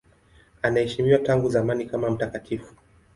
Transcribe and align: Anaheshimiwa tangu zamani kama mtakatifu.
Anaheshimiwa 0.61 1.19
tangu 1.19 1.49
zamani 1.49 1.85
kama 1.85 2.09
mtakatifu. 2.09 2.73